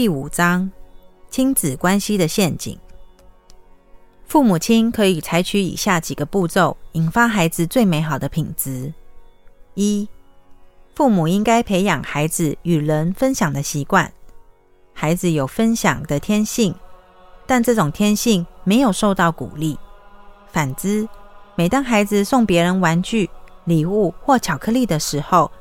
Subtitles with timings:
[0.00, 0.70] 第五章：
[1.28, 2.74] 亲子关系的陷阱。
[4.24, 8.94] 父母亲可以采取以下几个步骤，引发孩子最美好的品质：
[9.74, 10.08] 一、
[10.94, 14.10] 父母应该培养孩子与人分享的习惯。
[14.94, 16.74] 孩子有分享的天性，
[17.46, 19.78] 但这种天性没有受到鼓励。
[20.50, 21.06] 反之，
[21.56, 23.28] 每当孩子送别人玩具、
[23.66, 25.52] 礼物或巧克力的时候，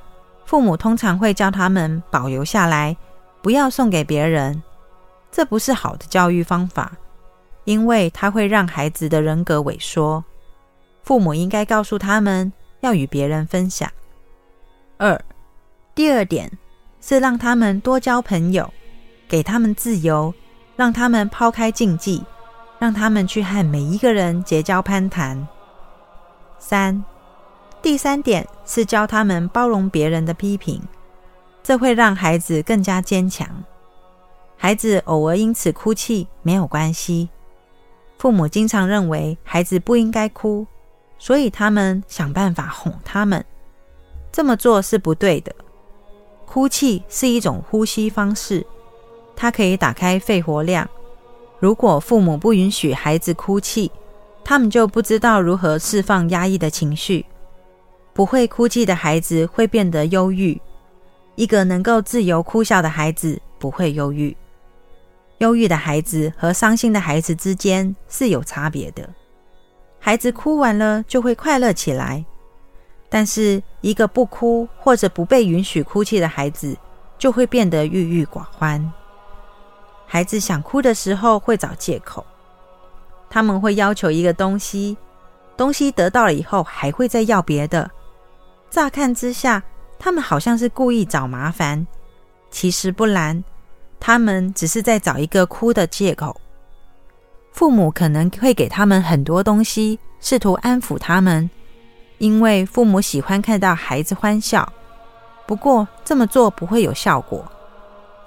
[0.45, 2.95] 父母通常会教他们保留下来。
[3.41, 4.61] 不要送给别人，
[5.31, 6.91] 这不是好的教育方法，
[7.63, 10.23] 因为它会让孩子的人格萎缩。
[11.03, 13.89] 父母应该告诉他们要与别人分享。
[14.97, 15.19] 二，
[15.95, 16.51] 第二点
[17.01, 18.71] 是让他们多交朋友，
[19.27, 20.33] 给他们自由，
[20.75, 22.23] 让他们抛开禁忌，
[22.77, 25.47] 让他们去和每一个人结交攀谈。
[26.59, 27.03] 三，
[27.81, 30.81] 第三点是教他们包容别人的批评。
[31.69, 33.47] 这会让孩子更加坚强。
[34.57, 37.29] 孩子偶尔因此哭泣没有关系。
[38.17, 40.65] 父母经常认为孩子不应该哭，
[41.19, 43.45] 所以他们想办法哄他们。
[44.31, 45.53] 这么做是不对的。
[46.47, 48.65] 哭泣是一种呼吸方式，
[49.35, 50.89] 它可以打开肺活量。
[51.59, 53.91] 如果父母不允许孩子哭泣，
[54.43, 57.23] 他们就不知道如何释放压抑的情绪。
[58.11, 60.59] 不会哭泣的孩子会变得忧郁。
[61.39, 64.35] 一个能够自由哭笑的孩子不会忧郁。
[65.37, 69.07] 忧郁的孩子和伤心的孩子之间是有差别的。
[70.01, 72.25] 孩子哭完了就会快乐起来，
[73.07, 76.75] 但是一个不哭或者不被允许哭泣的孩子
[77.17, 78.91] 就会变得郁郁寡欢。
[80.05, 82.25] 孩子想哭的时候会找借口，
[83.29, 84.97] 他们会要求一个东西，
[85.55, 87.89] 东西得到了以后还会再要别的。
[88.69, 89.63] 乍看之下。
[89.99, 91.85] 他们好像是故意找麻烦，
[92.49, 93.43] 其实不然，
[93.99, 96.39] 他们只是在找一个哭的借口。
[97.51, 101.49] 父母可能会给他们很多东西，试图安抚他们，
[102.17, 104.71] 因为父母喜欢看到孩子欢笑。
[105.45, 107.43] 不过这么做不会有效果。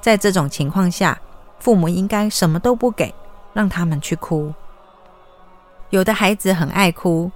[0.00, 1.18] 在这种情况下，
[1.58, 3.14] 父母应该什么都不给，
[3.54, 4.52] 让他们去哭。
[5.90, 7.30] 有的孩子很爱哭，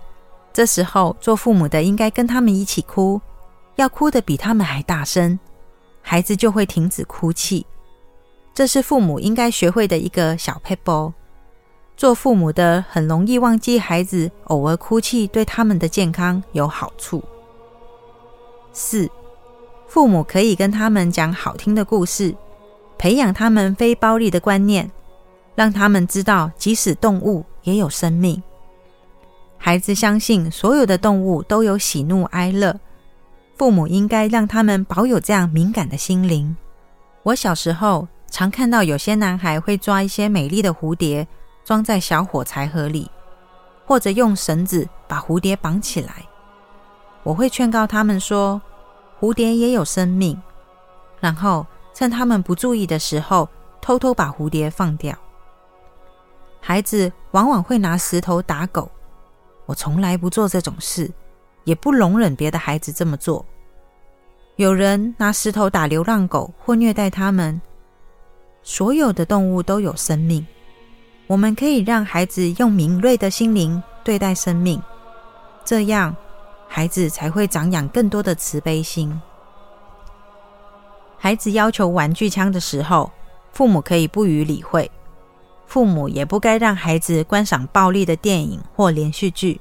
[0.53, 3.21] 这时候做父母的应该跟他们一起哭。
[3.77, 5.39] 要哭得比他们还大声，
[6.03, 7.65] 孩子就会停止哭泣。
[8.55, 11.13] 这是父母应该学会的一个小 pebble。
[11.97, 17.23] 做父母的很容易忘记孩子偶尔哭泣对他们的健康有好处。
[18.73, 19.09] 四，
[19.87, 22.35] 父母可以跟他们讲好听的故事，
[22.99, 24.91] 培养他们非暴力的观念，
[25.55, 28.43] 让他们知道即使动物也有生命。
[29.57, 32.79] 孩子相信所有的动物都有喜怒哀乐。
[33.57, 36.57] 父母应该让他们保有这样敏感的心灵。
[37.23, 41.27] 我小时候常看到有些男孩会抓一些美丽的蝴蝶，
[41.65, 43.11] 装在小火柴盒里，
[43.87, 46.27] 或者用绳子把蝴蝶绑起来。
[47.23, 48.61] 我会劝告他们说，
[49.19, 50.41] 蝴蝶也有生命，
[51.19, 53.49] 然后趁他们不注意的时候，
[53.81, 55.17] 偷偷把蝴蝶放掉。
[56.61, 58.91] 孩子往往会拿石头打狗，
[59.65, 61.11] 我从来不做这种事。
[61.67, 63.45] 也不容忍别的孩子这么做。
[64.57, 67.61] 有人拿石头打流浪狗或虐待他们。
[68.63, 70.45] 所有的动物都有生命，
[71.29, 74.83] 我们可以让孩子用敏锐的心灵对待生命，
[75.65, 76.17] 这样
[76.67, 79.21] 孩子才会长养更多的慈悲心。
[81.17, 83.11] 孩子要求玩具枪的时候，
[83.53, 84.91] 父母可以不予理会。
[85.67, 89.61] 父母也不该让孩子观赏暴力的电影或连续剧。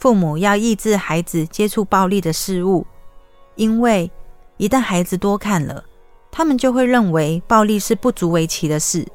[0.00, 2.86] 父母要抑制孩子接触暴力的事物，
[3.54, 4.10] 因为
[4.56, 5.84] 一旦孩子多看了，
[6.30, 9.06] 他们就会认为暴力是不足为奇的事。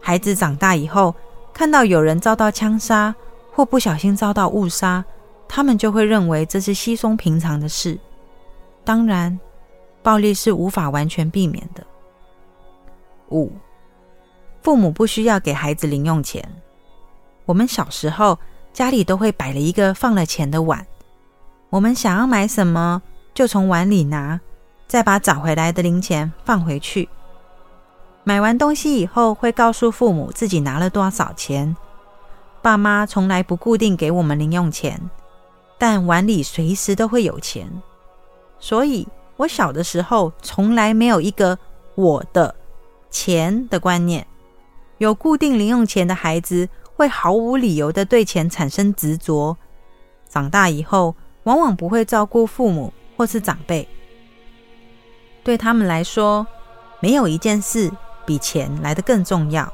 [0.00, 1.12] 孩子长大以后，
[1.52, 3.12] 看到有人遭到枪杀
[3.50, 5.04] 或不小心遭到误杀，
[5.48, 7.98] 他们就会认为这是稀松平常的事。
[8.84, 9.36] 当然，
[10.04, 11.84] 暴力是无法完全避免的。
[13.30, 13.50] 五，
[14.62, 16.48] 父母不需要给孩子零用钱。
[17.44, 18.38] 我们小时候。
[18.76, 20.86] 家里都会摆了一个放了钱的碗，
[21.70, 23.00] 我们想要买什么
[23.32, 24.38] 就从碗里拿，
[24.86, 27.08] 再把找回来的零钱放回去。
[28.22, 31.74] 买完东西以后会告诉父母自己拿了多少钱。
[32.60, 35.00] 爸妈从来不固定给我们零用钱，
[35.78, 37.66] 但碗里随时都会有钱。
[38.58, 39.08] 所以
[39.38, 41.58] 我小的时候从来没有一个
[41.94, 42.54] 我的
[43.10, 44.26] 钱的观念。
[44.98, 46.68] 有固定零用钱的孩子。
[46.98, 49.54] 会毫无理由的对钱产生执着，
[50.26, 53.86] 长大以后往往不会照顾父母或是长辈。
[55.44, 56.46] 对他们来说，
[57.00, 57.92] 没有一件事
[58.24, 59.70] 比钱来得更重要。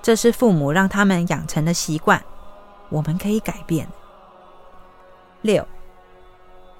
[0.00, 2.18] 这是父母让他们养成的习惯，
[2.88, 3.86] 我们可以改变。
[5.42, 5.68] 六，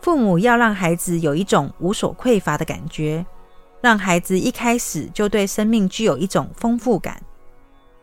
[0.01, 3.27] 父母要让孩子有一种无所匮乏的感觉，
[3.83, 7.23] 让孩子一开始就对生命具有一种丰富感。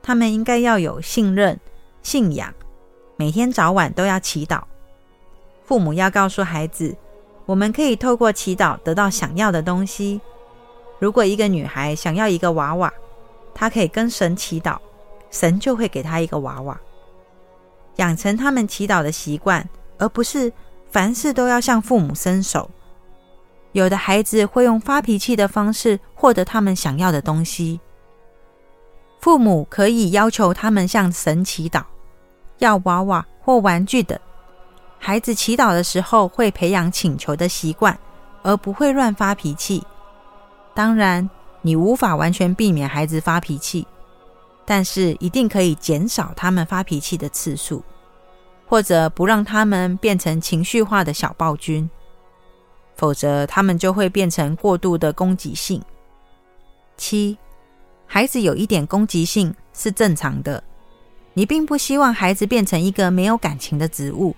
[0.05, 1.59] 他们应该要有信任、
[2.03, 2.53] 信仰，
[3.17, 4.61] 每天早晚都要祈祷。
[5.63, 6.95] 父母要告诉孩子，
[7.47, 10.21] 我们可以透过祈祷得到想要的东西。
[10.99, 12.93] 如果一个女孩想要一个娃娃，
[13.55, 14.77] 她可以跟神祈祷，
[15.31, 16.79] 神就会给她一个娃娃。
[17.95, 19.67] 养成他们祈祷的习惯，
[19.97, 20.53] 而不是
[20.91, 22.69] 凡事都要向父母伸手。
[23.71, 27.79] 有的孩子会用发脾气的方式获得他们想要的东西。
[29.19, 31.83] 父母可以要求他们向神祈祷，
[32.59, 34.17] 要娃娃或玩具等。
[34.99, 37.97] 孩子祈祷的时候会培养请求的习惯，
[38.43, 39.83] 而不会乱发脾气。
[40.73, 41.29] 当然，
[41.61, 43.87] 你无法完全避免孩子发脾气，
[44.65, 47.83] 但是一定可以减少他们发脾气的次数，
[48.67, 51.89] 或者不让他们变成情绪化的小暴君，
[52.95, 55.81] 否则他们就会变成过度的攻击性。
[56.97, 57.37] 七。
[58.07, 60.63] 孩子有一点攻击性是正常的，
[61.33, 64.35] 你并不希望孩子变成一个没有感情的植物，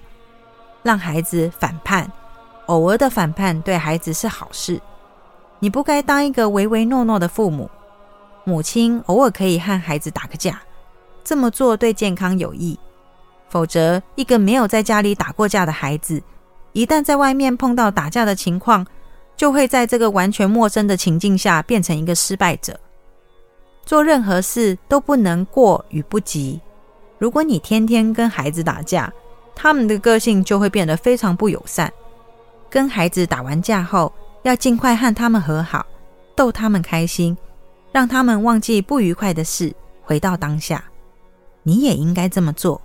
[0.83, 2.11] 让孩子反叛。
[2.67, 4.81] 偶尔的反叛对孩子是好事。
[5.59, 7.69] 你不该当一个唯唯诺诺的父母。
[8.43, 10.61] 母亲偶尔可以和孩子打个架，
[11.23, 12.77] 这么做对健康有益。
[13.49, 16.21] 否则，一个没有在家里打过架的孩子，
[16.73, 18.85] 一旦在外面碰到打架的情况，
[19.35, 22.77] 就会在这个完全陌生的情境下变成一个失败者。
[23.87, 26.59] 做任何事都不能过与不及。
[27.17, 29.11] 如果你天天跟孩子打架，
[29.55, 31.91] 他们的个性就会变得非常不友善。
[32.69, 34.13] 跟孩子打完架后，
[34.43, 35.85] 要尽快和他们和好，
[36.35, 37.37] 逗他们开心，
[37.93, 40.83] 让他们忘记不愉快的事，回到当下。
[41.63, 42.81] 你也应该这么做。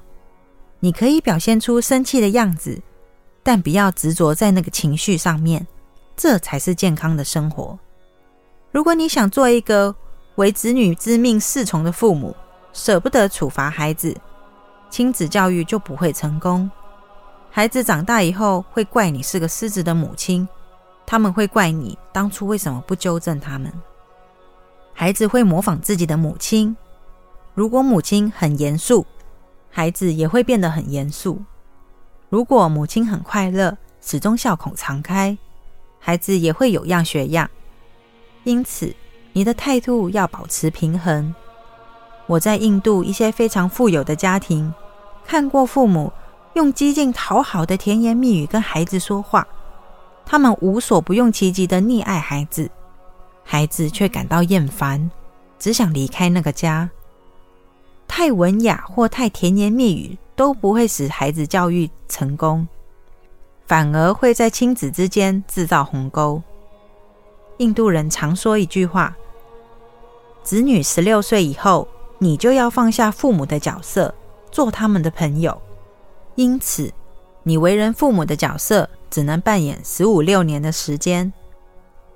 [0.78, 2.81] 你可以表现出生气的样子，
[3.43, 5.66] 但不要执着在那个情绪上面，
[6.16, 7.76] 这才是健康的生活。
[8.70, 9.94] 如果你想做一个，
[10.37, 12.34] 为子女之命侍从的父母
[12.73, 14.17] 舍不得处罚孩子，
[14.88, 16.70] 亲子教育就不会成功。
[17.50, 20.49] 孩子长大以后会怪你是个失职的母亲，
[21.05, 23.70] 他们会怪你当初为什么不纠正他们。
[24.94, 26.75] 孩子会模仿自己的母亲，
[27.55, 29.05] 如果母亲很严肃，
[29.70, 31.43] 孩子也会变得很严肃。
[32.31, 35.37] 如果母亲很快乐，始终笑口常开，
[35.99, 37.50] 孩子也会有样学样。
[38.44, 38.94] 因此。
[39.32, 41.34] 你的态度要保持平衡。
[42.26, 44.73] 我在印度一些非常富有的家庭
[45.25, 46.12] 看过，父母
[46.55, 49.46] 用激进讨好的甜言蜜语跟孩子说话，
[50.25, 52.70] 他们无所不用其极的溺爱孩子，
[53.43, 55.11] 孩子却感到厌烦，
[55.58, 56.88] 只想离开那个家。
[58.06, 62.69] 太文雅或太甜言蜜语都不会使孩子教育成功，
[63.67, 66.43] 反而会在亲子之间制造鸿沟。
[67.58, 69.17] 印度人常说一句话。
[70.43, 71.87] 子女十六岁以后，
[72.19, 74.12] 你就要放下父母的角色，
[74.50, 75.61] 做他们的朋友。
[76.35, 76.93] 因此，
[77.43, 81.33] 你为人父母的角色只能扮演十五六年的时间。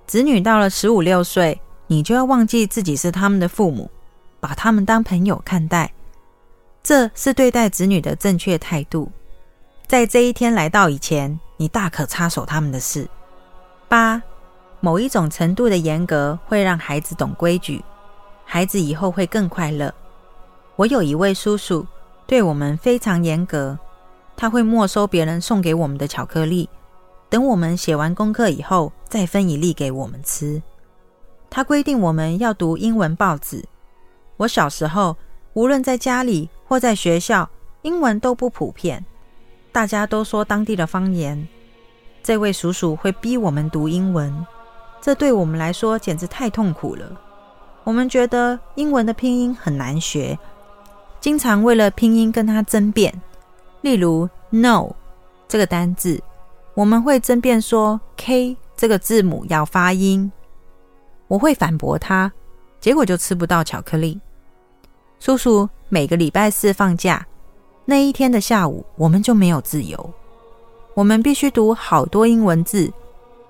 [0.07, 3.91] 子女到了十五六岁，你就要忘记自己是他们的父母，
[4.41, 5.93] 把他们当朋友看待。
[6.83, 9.11] 这是对待子女的正确态度。
[9.87, 13.09] 在这一天来到以前，你大可插手他们的事。
[13.89, 14.21] 八，
[14.81, 17.85] 某一种程度的严格会让孩子懂规矩。
[18.49, 19.93] 孩子以后会更快乐。
[20.77, 21.85] 我有一位叔叔，
[22.27, 23.79] 对我们非常严格。
[24.37, 26.69] 他会没收别人送给我们的巧克力，
[27.29, 30.63] 等我们写完功课以后，再分一粒给我们吃。
[31.51, 33.65] 他规定我们要读英文报纸。
[34.37, 35.17] 我小时候，
[35.55, 37.49] 无论在家里或在学校，
[37.83, 39.05] 英文都不普遍，
[39.73, 41.49] 大家都说当地的方言。
[42.23, 44.47] 这位叔叔会逼我们读英文，
[45.01, 47.21] 这对我们来说简直太痛苦了。
[47.87, 50.37] 我们觉得英文的拼音很难学，
[51.21, 53.15] 经常为了拼音跟他争辩。
[53.81, 54.91] 例如 “no”
[55.47, 56.21] 这个单字，
[56.75, 60.33] 我们会争辩说 “k” 这个字母要发音。
[61.29, 62.33] 我会反驳他，
[62.81, 64.21] 结果就吃不到巧克力。
[65.21, 67.25] 叔叔每个礼拜四放假，
[67.85, 70.13] 那一天的下午我们就没有自由，
[70.95, 72.93] 我们必须读好多英文字。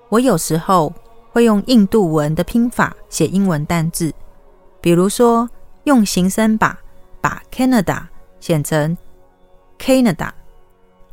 [0.09, 0.93] 我有时候
[1.31, 4.13] 会用印度文的拼法写英文单字。
[4.81, 5.49] 比如说，
[5.83, 6.77] 用形声把
[7.21, 8.03] 把 Canada
[8.39, 8.97] 写成
[9.79, 10.29] Canada。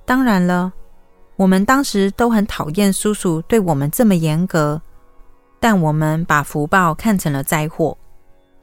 [0.04, 0.72] 当然了，
[1.36, 4.80] 我们当时都很讨厌叔叔对我们这么严格，
[5.58, 7.96] 但我们把福报看成了灾祸。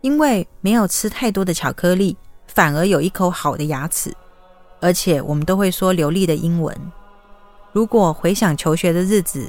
[0.02, 2.18] 因为没有吃太多的巧克力，
[2.48, 4.12] 反而有一口好的牙齿，
[4.80, 6.76] 而且我们都会说流利的英文。
[7.72, 9.48] 如果回想求学的日子，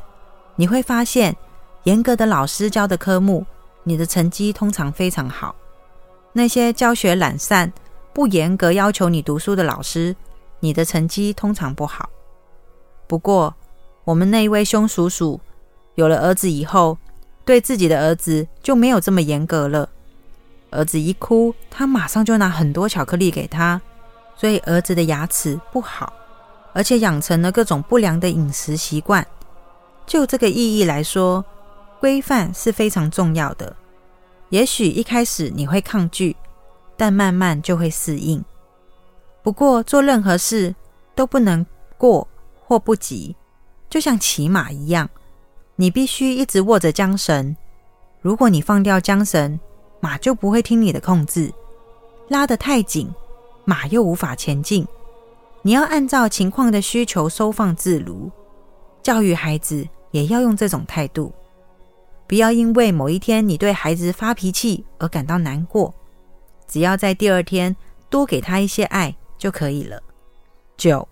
[0.56, 1.34] 你会发现，
[1.84, 3.46] 严格的老师教的科目，
[3.84, 5.54] 你的成绩通常非常好；
[6.32, 7.72] 那些教学懒散、
[8.12, 10.14] 不严格要求你读书的老师，
[10.60, 12.08] 你的成绩通常不好。
[13.06, 13.54] 不过，
[14.04, 15.40] 我们那一位兄叔叔
[15.96, 16.96] 有了儿子以后，
[17.44, 19.88] 对自己的儿子就没有这么严格了。
[20.70, 23.80] 儿子一哭，他马上就拿很多巧克力给他，
[24.36, 26.12] 所以儿子的牙齿不好，
[26.72, 29.26] 而且养成了各种不良的饮食习惯。
[30.06, 31.44] 就这个意义来说，
[32.02, 33.76] 规范是非常重要的。
[34.48, 36.34] 也许一开始你会抗拒，
[36.96, 38.44] 但慢慢就会适应。
[39.40, 40.74] 不过做任何事
[41.14, 41.64] 都不能
[41.96, 42.26] 过
[42.66, 43.36] 或不及，
[43.88, 45.08] 就像骑马一样，
[45.76, 47.56] 你必须一直握着缰绳。
[48.20, 49.60] 如果你放掉缰绳，
[50.00, 51.52] 马就不会听你的控制；
[52.26, 53.08] 拉得太紧，
[53.64, 54.84] 马又无法前进。
[55.62, 58.28] 你要按照情况的需求收放自如。
[59.04, 61.32] 教育孩子也要用这种态度，
[62.32, 65.94] 不要因为某一天你对孩子发脾气而感到难过，
[66.66, 67.76] 只要在第二天
[68.08, 70.02] 多给他一些爱就可以了。
[70.78, 71.06] 九，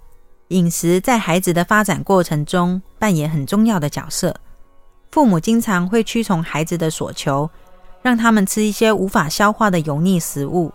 [0.48, 4.34] 饮食在孩子的发展过程中扮演很重要的角色，
[5.10, 7.50] 父母经常会屈从孩子的所求，
[8.00, 10.72] 让他们吃一些无法消化的油腻食物，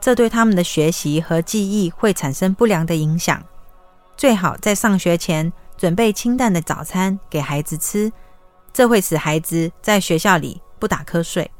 [0.00, 3.42] 这对他们的学习和记忆会产生不良的影响。
[4.16, 5.52] 最好在上学前。
[5.78, 8.12] 准备清淡的早餐给孩子吃，
[8.72, 11.50] 这会使孩子在学校里不打瞌睡。